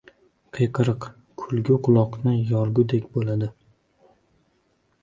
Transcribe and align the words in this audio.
Qiyqiriq, 0.57 1.05
kulgi 1.43 1.77
quloqni 1.89 2.35
yorgudek 2.55 3.07
bo‘ladi. 3.19 3.53